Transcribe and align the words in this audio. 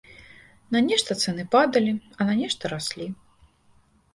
На 0.75 0.79
нешта 0.87 1.17
цэны 1.25 1.45
падалі, 1.57 1.93
а 2.19 2.27
на 2.31 2.39
нешта 2.41 2.63
раслі. 2.73 3.05